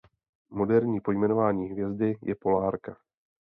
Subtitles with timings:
[0.49, 2.97] Moderní pojmenování hvězdy je Polárka.